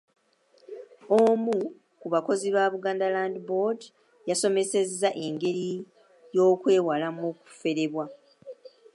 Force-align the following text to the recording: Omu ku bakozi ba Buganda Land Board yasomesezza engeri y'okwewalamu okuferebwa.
Omu 1.19 1.57
ku 1.99 2.07
bakozi 2.13 2.47
ba 2.55 2.63
Buganda 2.73 3.07
Land 3.15 3.37
Board 3.47 3.79
yasomesezza 4.29 5.09
engeri 5.25 5.69
y'okwewalamu 6.35 7.21
okuferebwa. 7.31 8.05